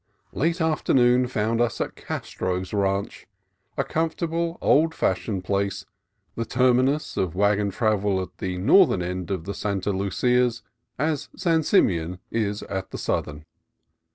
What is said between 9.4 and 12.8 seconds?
the Santa Lucias, as San Simeon is